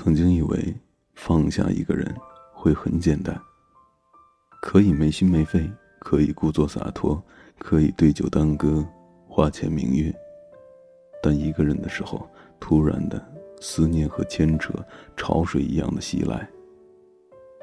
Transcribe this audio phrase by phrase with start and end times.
[0.00, 0.72] 曾经以为
[1.16, 2.14] 放下一个人
[2.52, 3.36] 会很简单，
[4.62, 7.20] 可以没心没肺，可以故作洒脱，
[7.58, 8.86] 可以对酒当歌，
[9.26, 10.14] 花前明月。
[11.20, 12.30] 但一个人的时候，
[12.60, 13.20] 突然的
[13.60, 14.72] 思念和牵扯，
[15.16, 16.48] 潮水一样的袭来。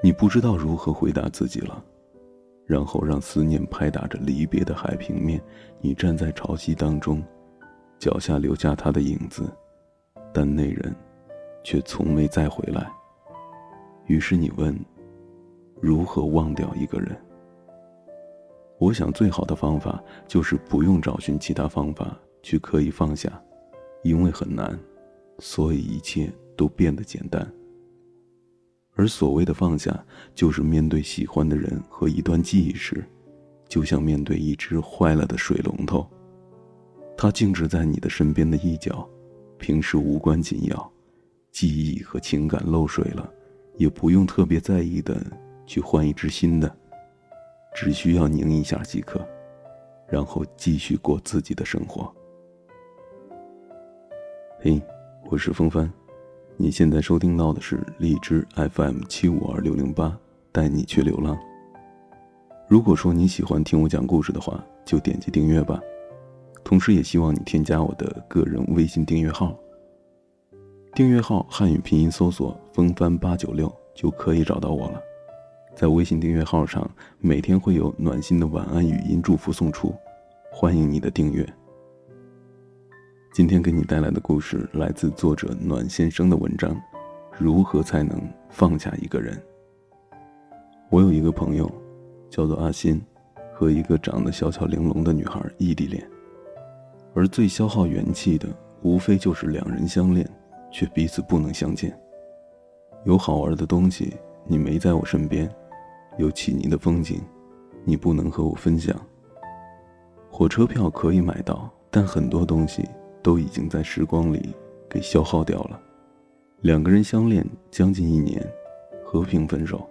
[0.04, 1.82] 你不知道如何回答自己了，
[2.66, 5.42] 然后让思念拍打着离别的海平面。
[5.80, 7.24] 你站在潮汐当中，
[7.98, 9.50] 脚下留下他的影子，
[10.34, 10.94] 但那人。
[11.66, 12.88] 却从没再回来。
[14.06, 14.80] 于是你问：
[15.82, 17.18] 如何忘掉一个人？
[18.78, 23.42] 我想最好的方法就是不用找寻其他方法去刻意放下，
[24.04, 24.78] 因为很难，
[25.40, 27.52] 所以一切都变得简单。
[28.94, 33.04] 而所谓的放下，就是面对喜欢的人和一段记忆时，
[33.68, 36.08] 就像面对一只坏了的水龙头，
[37.18, 39.10] 它静止在你的身边的一角，
[39.58, 40.92] 平时无关紧要。
[41.56, 43.32] 记忆和情感漏水了，
[43.78, 45.16] 也不用特别在意的
[45.66, 46.70] 去换一支新的，
[47.74, 49.26] 只需要拧一下即可，
[50.06, 52.14] 然后继续过自己的生活。
[54.60, 54.82] 嘿，
[55.30, 55.90] 我是风帆，
[56.58, 60.20] 你现在收听到的是荔枝 FM 七五二六零八，
[60.52, 61.38] 带你去流浪。
[62.68, 65.80] 如果说你喜欢听我讲故事的话，就点击订阅吧，
[66.66, 69.58] 同时也希望你添加我的个人微信订阅号。
[70.96, 75.02] 订阅号汉语拼音搜索“风帆八九六”就可以找到我了。
[75.76, 79.94] 在微信订阅号上，每天会有暖心的晚安语音祝福送出，
[80.50, 81.46] 欢迎你的订阅。
[83.34, 86.74] 今天给你带来的故事来自作者暖先生的文章：
[87.38, 88.18] 如何才能
[88.50, 89.38] 放下一个人？
[90.90, 91.70] 我有一个朋友，
[92.30, 93.02] 叫做阿欣，
[93.54, 96.10] 和一个长得小巧玲珑的女孩异地恋，
[97.14, 98.48] 而最消耗元气的，
[98.82, 100.26] 无非就是两人相恋。
[100.76, 101.98] 却彼此不能相见。
[103.06, 104.14] 有好玩的东西，
[104.46, 105.48] 你没在我身边；
[106.18, 107.22] 有旖旎的风景，
[107.86, 108.94] 你不能和我分享。
[110.30, 112.84] 火车票可以买到，但很多东西
[113.24, 114.54] 都已经在时光里
[114.90, 115.80] 给消耗掉了。
[116.60, 118.46] 两个人相恋将近一年，
[119.02, 119.88] 和平分手。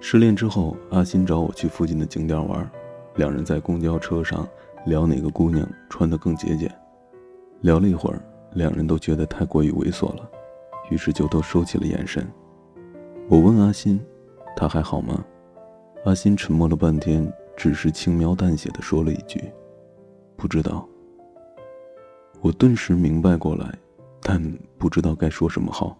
[0.00, 2.66] 失恋之后，阿欣找我去附近的景点玩，
[3.16, 4.48] 两人在公交车上
[4.86, 6.74] 聊哪个姑娘穿得更节俭。
[7.60, 8.18] 聊了一会儿。
[8.56, 10.26] 两人都觉得太过于猥琐了，
[10.90, 12.26] 于是就都收起了眼神。
[13.28, 14.00] 我问阿欣
[14.56, 15.22] ：“他还好吗？”
[16.06, 19.44] 阿欣沉默了半天，只是轻描淡写的说了一句
[20.38, 20.88] ：“不知道。”
[22.40, 23.78] 我顿时明白过来，
[24.22, 24.42] 但
[24.78, 25.94] 不知道该说什么好，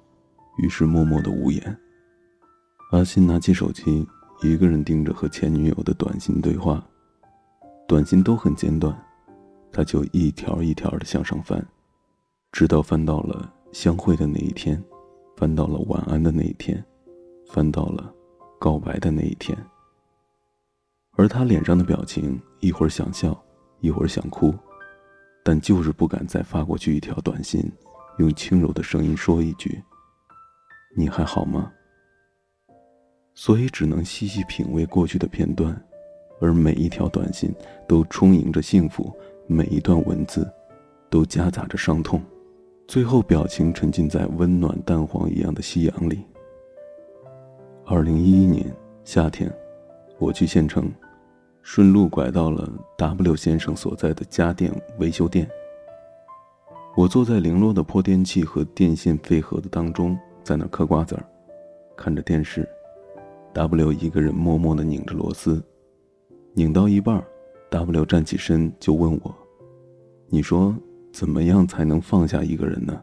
[0.56, 1.78] 于是默默的无言。
[2.92, 4.06] 阿欣拿起手机，
[4.42, 6.82] 一个人盯着和前女友的短信对话，
[7.86, 8.96] 短信都很简短，
[9.70, 11.62] 他就一条一条的向上翻。
[12.56, 14.82] 直到翻到了相会的那一天，
[15.36, 16.82] 翻到了晚安的那一天，
[17.44, 18.10] 翻到了
[18.58, 19.54] 告白的那一天。
[21.18, 23.38] 而他脸上的表情，一会儿想笑，
[23.80, 24.54] 一会儿想哭，
[25.44, 27.62] 但就是不敢再发过去一条短信，
[28.16, 29.78] 用轻柔的声音说一句
[30.96, 31.70] ：“你还好吗？”
[33.36, 35.78] 所以只能细细品味过去的片段，
[36.40, 37.54] 而每一条短信
[37.86, 39.14] 都充盈着幸福，
[39.46, 40.50] 每一段文字
[41.10, 42.18] 都夹杂着伤痛。
[42.88, 46.24] 最后，表情沉浸在温暖蛋黄一样的夕阳里。
[47.84, 48.64] 二零一一年
[49.02, 49.52] 夏天，
[50.18, 50.88] 我去县城，
[51.62, 55.50] 顺路拐到了 W 先生所在的家电维修店。
[56.96, 61.24] 我坐在零落的破电器和电线废盒的当中，在那嗑瓜子儿，
[61.96, 62.66] 看着电视。
[63.52, 65.60] W 一个人默默地拧着螺丝，
[66.54, 67.22] 拧到一半
[67.68, 69.34] ，W 站起身就问我
[70.30, 70.72] ：“你说？”
[71.16, 73.02] 怎么样才能放下一个人呢？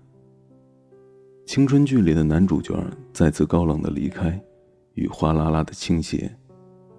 [1.48, 2.76] 青春剧里的男主角
[3.12, 4.40] 再次高冷的离开，
[4.94, 6.32] 雨哗啦啦的倾斜，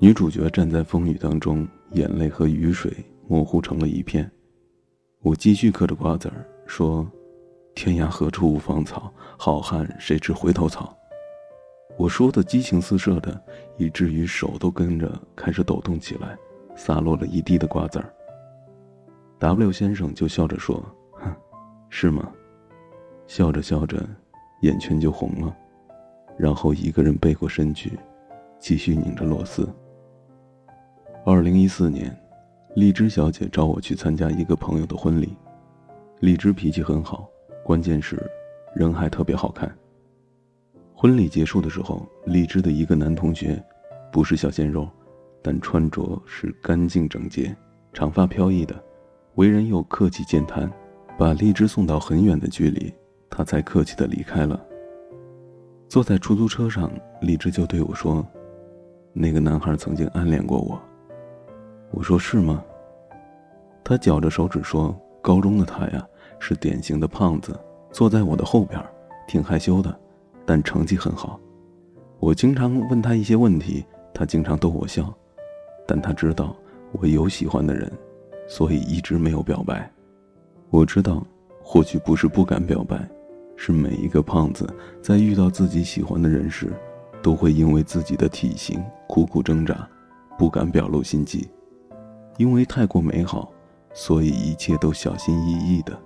[0.00, 2.92] 女主角站在风雨当中，眼泪和雨水
[3.28, 4.28] 模糊成了一片。
[5.20, 7.08] 我继续嗑着瓜子儿说
[7.76, 10.98] ：“天涯何处无芳草，好汉谁知回头草。”
[11.96, 13.40] 我说的激情四射的，
[13.78, 16.36] 以至于手都跟着开始抖动起来，
[16.74, 18.12] 洒落了一地的瓜子儿。
[19.38, 20.84] W 先生就笑着说。
[21.96, 22.28] 是吗？
[23.28, 24.04] 笑着笑着，
[24.62, 25.56] 眼圈就红了，
[26.36, 27.96] 然后一个人背过身去，
[28.58, 29.72] 继续拧着螺丝。
[31.24, 32.12] 二零一四年，
[32.74, 35.36] 荔枝小姐找我去参加一个朋友的婚礼。
[36.18, 37.28] 荔枝脾气很好，
[37.62, 38.20] 关键是
[38.74, 39.72] 人还特别好看。
[40.96, 43.64] 婚礼结束的时候，荔枝的一个男同学，
[44.10, 44.88] 不是小鲜肉，
[45.40, 47.56] 但穿着是干净整洁，
[47.92, 48.74] 长发飘逸的，
[49.36, 50.68] 为人又客气健谈。
[51.16, 52.92] 把荔枝送到很远的距离，
[53.30, 54.60] 他才客气的离开了。
[55.88, 56.90] 坐在出租车上，
[57.20, 58.26] 荔枝就对我说
[59.12, 60.80] ：“那个男孩曾经暗恋过我。”
[61.92, 62.64] 我说：“是吗？”
[63.84, 66.04] 他绞着手指说：“高中的他呀，
[66.40, 67.58] 是典型的胖子，
[67.92, 68.82] 坐在我的后边，
[69.28, 69.94] 挺害羞的，
[70.44, 71.38] 但成绩很好。
[72.18, 75.14] 我经常问他一些问题，他经常逗我笑，
[75.86, 76.56] 但他知道
[76.90, 77.92] 我有喜欢的人，
[78.48, 79.88] 所以一直没有表白。
[80.74, 81.24] 我知道，
[81.62, 83.08] 或许不是不敢表白，
[83.54, 84.68] 是每一个胖子
[85.00, 86.72] 在遇到自己喜欢的人时，
[87.22, 89.88] 都会因为自己的体型苦苦挣扎，
[90.36, 91.48] 不敢表露心迹，
[92.38, 93.52] 因为太过美好。”
[93.94, 95.96] 所以一切都小心翼翼的，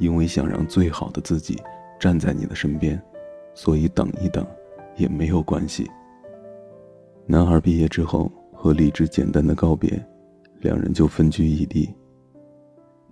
[0.00, 1.56] 因为想让最好的自己
[2.00, 3.00] 站在你的身边，
[3.54, 4.44] 所以等一等
[4.96, 5.88] 也没有关系。
[7.26, 10.04] 男孩毕业之后和李智简单的告别，
[10.62, 11.94] 两人就分居异地。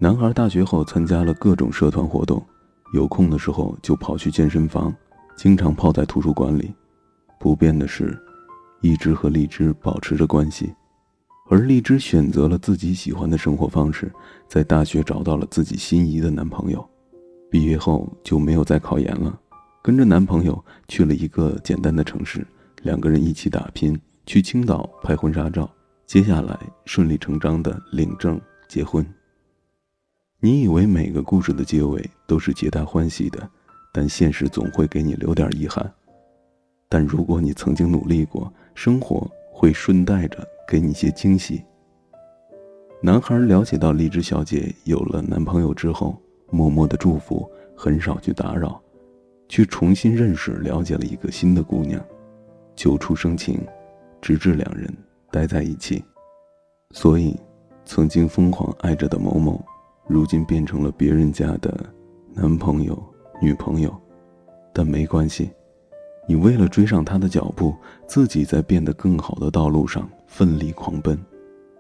[0.02, 2.44] 男孩大学后参加了各种社团活动，
[2.93, 4.93] 有空的时候就跑去健身房，
[5.37, 6.75] 经常泡在图书馆里。
[7.38, 8.20] 不变的是，
[8.81, 10.75] 一直和荔枝保持着关系。
[11.49, 14.10] 而荔枝选择了自己喜欢的生活方式，
[14.49, 16.84] 在大学找到了自己心仪的男朋友，
[17.49, 19.38] 毕业后就没有再考研了，
[19.84, 22.44] 跟着男朋友去了一个简单的城市，
[22.82, 23.96] 两个人一起打拼，
[24.26, 25.72] 去青岛拍婚纱照，
[26.08, 29.06] 接下来顺理成章的领证结婚。
[30.44, 33.48] 你以为每个故事的结尾都是皆大欢喜的，
[33.92, 35.88] 但现实总会给你留点遗憾。
[36.88, 40.46] 但如果你曾经努力过，生活会顺带着。
[40.66, 41.62] 给你些惊喜。
[43.02, 46.16] 男孩了解到荔枝小姐有了男朋友之后，
[46.50, 47.46] 默默的祝福，
[47.76, 48.80] 很少去打扰，
[49.50, 52.02] 去重新认识、了解了一个新的姑娘，
[52.74, 53.60] 久处生情，
[54.22, 54.90] 直至两人
[55.30, 56.02] 待在一起。
[56.92, 57.38] 所以，
[57.84, 59.62] 曾经疯狂爱着的某某，
[60.12, 61.75] 如今变成了别人家的
[62.35, 63.03] 男朋友、
[63.41, 63.91] 女朋友，
[64.70, 65.50] 但没关系。
[66.29, 67.75] 你为了追上他的脚步，
[68.06, 71.19] 自己在变得更好的道路上奋力狂奔，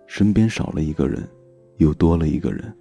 [0.06, 1.28] 身边少了一个人，
[1.76, 2.74] 又多了一个人，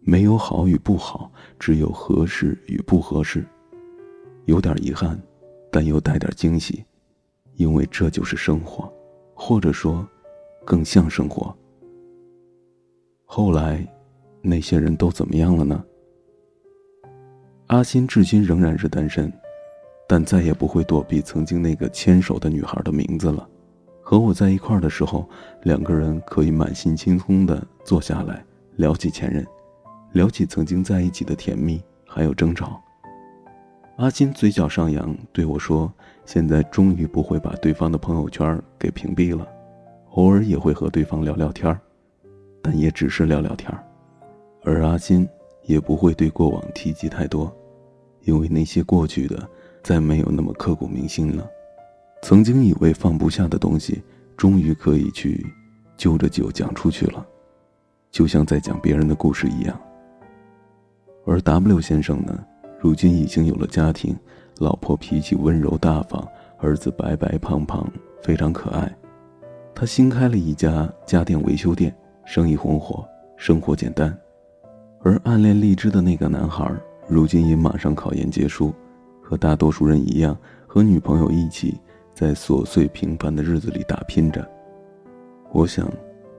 [0.00, 3.44] 没有好与不好，只有合适与不合适。
[4.46, 5.20] 有点遗憾，
[5.70, 6.82] 但又带点惊喜，
[7.56, 8.90] 因为这就是生活，
[9.34, 10.06] 或者说，
[10.64, 11.54] 更像生活。
[13.26, 13.86] 后来，
[14.44, 15.84] 那些人都怎么样了呢？
[17.68, 19.32] 阿新至今仍然是单身。
[20.06, 23.48] 但再也不会躲避曾经那个牵手的女孩的名字了。
[24.02, 25.26] 和我在一块儿的时候，
[25.62, 28.44] 两个人可以满心轻松地坐下来
[28.76, 29.42] 聊起前任，
[30.12, 32.78] 聊起曾经在一起的甜蜜，还有争吵。
[33.96, 35.90] 阿金嘴角上扬对我说
[36.26, 39.48] ：“现在终于不会把对方的朋友圈给屏蔽了，
[40.10, 41.74] 偶尔也会和对方聊聊天
[42.62, 43.72] 但也只是聊聊天
[44.64, 45.28] 而阿金
[45.62, 47.54] 也不会对过往提及太多，
[48.22, 49.48] 因为那些过去的。”
[49.84, 51.46] 再没有那么刻骨铭心了。
[52.22, 54.02] 曾经以为放不下的东西，
[54.34, 55.46] 终于可以去
[55.94, 57.22] 就着酒讲出去了，
[58.10, 59.78] 就像在讲别人的故事一样。
[61.26, 62.42] 而 W 先生呢，
[62.80, 64.16] 如今已经有了家庭，
[64.56, 66.26] 老婆脾气温柔大方，
[66.56, 67.86] 儿子白白胖胖，
[68.22, 68.90] 非常可爱。
[69.74, 71.94] 他新开了一家家电维修店，
[72.24, 73.06] 生意红火，
[73.36, 74.18] 生活简单。
[75.04, 76.66] 而暗恋荔枝的那个男孩，
[77.06, 78.74] 如今也马上考研结束。
[79.22, 81.78] 和大多数人一样，和女朋友一起
[82.14, 84.46] 在琐碎平凡的日子里打拼着。
[85.52, 85.90] 我想，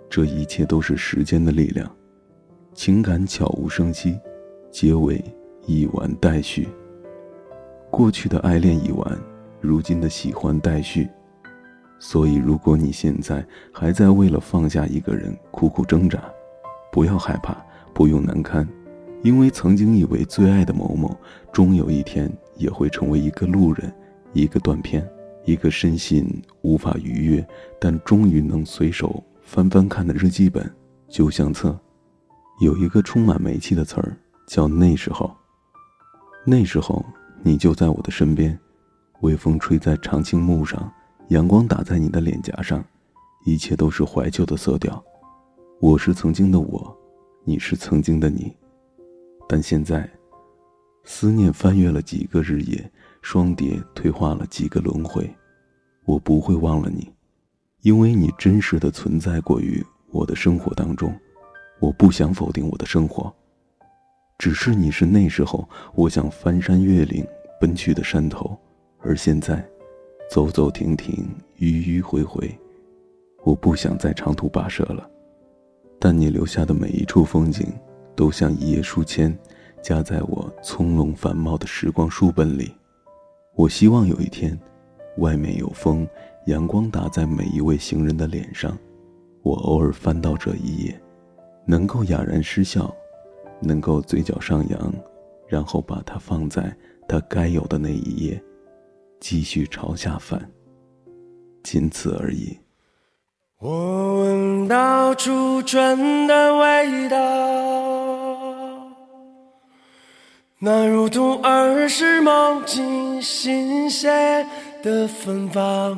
[0.09, 1.89] 这一切都是时间的力量。
[2.73, 4.19] 情感悄无声息，
[4.71, 5.23] 结尾
[5.67, 6.67] 已完待续。
[7.91, 9.19] 过去的爱恋已完，
[9.61, 11.07] 如今的喜欢待续。
[11.99, 16.19] 所以，如果你现在还在为了放下一个人苦苦挣扎，
[16.91, 17.55] 不要害怕，
[17.95, 18.67] 不用难堪。
[19.23, 21.17] 因为曾经以为最爱的某某，
[21.51, 23.91] 终有一天也会成为一个路人，
[24.33, 25.03] 一个断片，
[25.45, 26.27] 一个深信
[26.61, 27.47] 无法逾越，
[27.79, 30.71] 但终于能随手翻翻看的日记本、
[31.09, 31.75] 旧相册。
[32.59, 34.15] 有一个充满煤气的词儿，
[34.47, 35.35] 叫那时候。
[36.45, 37.03] 那时候，
[37.41, 38.55] 你就在我的身边，
[39.21, 40.91] 微风吹在长青木上，
[41.29, 42.85] 阳光打在你的脸颊上，
[43.43, 45.03] 一切都是怀旧的色调。
[45.81, 46.95] 我是曾经的我，
[47.47, 48.51] 你是曾经的你。
[49.47, 50.09] 但现在，
[51.03, 55.31] 思念翻越了几个日夜，双蝶退化了几个轮回，
[56.05, 57.13] 我不会忘了你，
[57.83, 61.15] 因为你真实的存在过于我的生活当中。
[61.79, 63.31] 我不想否定我的生活，
[64.39, 67.23] 只是你是那时候我想翻山越岭
[67.61, 68.57] 奔去的山头，
[68.97, 69.63] 而现在，
[70.31, 71.27] 走走停停，
[71.59, 72.49] 迂迂回回，
[73.43, 75.07] 我不想再长途跋涉了。
[76.05, 77.65] 但你留下的每一处风景。
[78.15, 79.35] 都像一页书签，
[79.81, 82.71] 夹在我葱茏繁茂的时光书本里。
[83.55, 84.55] 我希望有一天，
[85.17, 86.07] 外面有风，
[86.45, 88.77] 阳光打在每一位行人的脸上，
[89.41, 91.01] 我偶尔翻到这一页，
[91.65, 92.95] 能够哑然失笑，
[93.59, 94.93] 能够嘴角上扬，
[95.47, 96.71] 然后把它放在
[97.07, 98.39] 它该有的那一页，
[99.19, 100.39] 继续朝下翻，
[101.63, 102.55] 仅此而已。
[103.59, 107.17] 我闻到初春的味道。
[110.59, 114.45] 那如同儿时梦境新鲜
[114.83, 115.97] 的芬芳，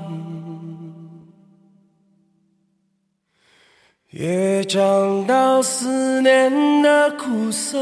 [4.11, 7.77] 也尝到思念的苦涩。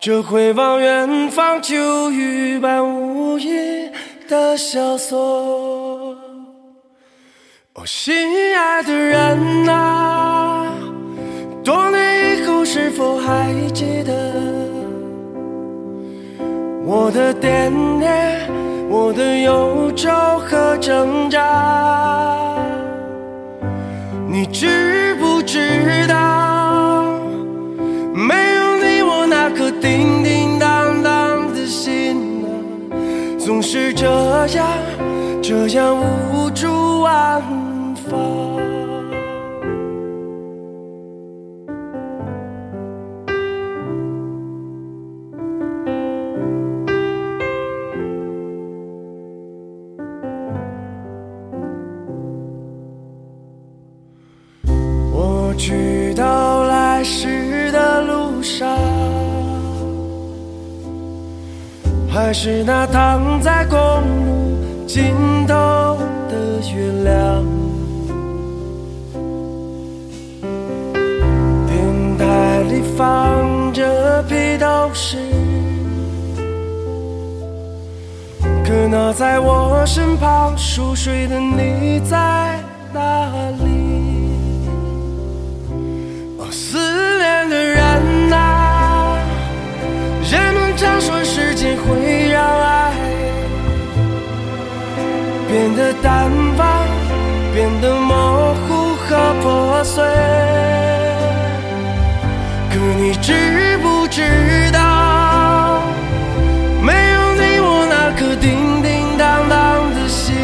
[0.00, 3.92] 这回望远方秋雨般无垠
[4.28, 6.01] 的萧索，
[7.74, 8.14] 哦，心
[8.54, 10.66] 爱的人啊，
[11.64, 12.62] 多年以后。
[12.64, 14.14] 是否还记得
[16.86, 18.48] 我的惦念，
[18.88, 22.56] 我的忧愁和挣扎？
[24.26, 27.20] 你知不知道，
[28.14, 32.48] 没有你，我那颗叮叮当当的心啊，
[33.38, 34.06] 总是这
[34.56, 34.66] 样，
[35.42, 35.94] 这样
[36.32, 37.41] 无助安
[62.32, 63.76] 还是那躺在公
[64.24, 65.12] 路尽
[65.46, 65.98] 头
[66.30, 67.44] 的月亮。
[71.66, 75.18] 电台里放着披头士，
[78.64, 82.58] 可那在我身旁熟睡的你在
[82.94, 83.28] 哪
[83.62, 83.66] 里？
[86.50, 86.78] 思
[87.18, 89.18] 念的人啊
[90.30, 92.01] 人们常说时间会
[95.74, 96.86] 的淡忘，
[97.54, 100.04] 变得模糊和破碎。
[102.70, 104.22] 可你知不知
[104.72, 105.80] 道，
[106.82, 110.34] 没有你，我那颗叮叮当当的心，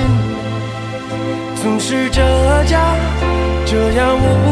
[1.63, 2.21] 总是这
[2.71, 2.97] 样，
[3.67, 4.48] 这样无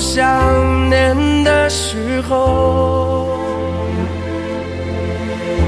[0.00, 1.14] 想念
[1.44, 3.38] 的时候，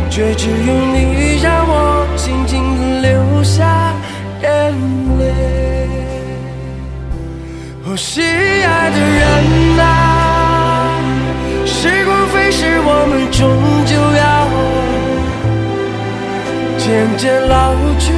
[0.09, 3.93] 却只有你让我静静的流下
[4.43, 4.49] 眼
[5.19, 5.23] 泪。
[7.85, 9.85] 哦心爱的人啊，
[11.67, 13.41] 时光飞逝，我们终
[13.85, 14.49] 究要
[16.79, 18.15] 渐渐老去，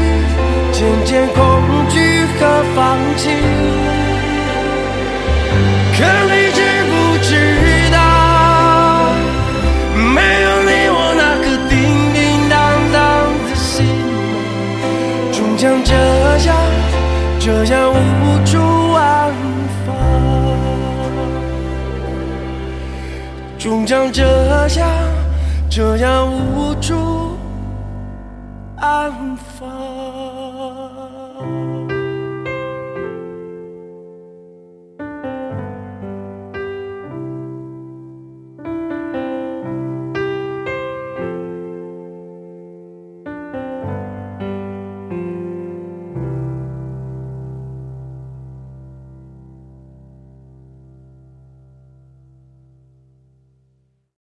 [0.72, 1.38] 渐渐恐
[1.90, 2.40] 惧和
[2.76, 3.24] 放弃。
[5.96, 6.60] 可你知
[6.90, 7.30] 不知
[7.92, 7.96] 道，
[9.94, 11.72] 没有你，我那颗叮
[12.12, 12.18] 叮
[12.50, 12.52] 当
[12.92, 12.98] 当
[13.46, 13.86] 的心，
[15.32, 15.94] 终将这
[16.46, 16.56] 样，
[17.38, 17.94] 这样无
[18.44, 18.58] 处
[18.94, 19.32] 安
[19.86, 19.88] 放，
[23.56, 24.22] 终将这
[24.76, 24.88] 样，
[25.70, 27.38] 这样无处
[28.76, 29.12] 安
[29.58, 29.68] 放。